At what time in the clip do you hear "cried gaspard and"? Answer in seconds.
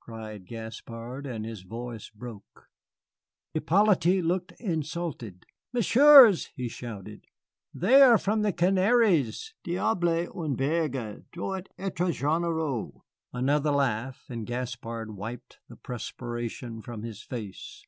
0.00-1.46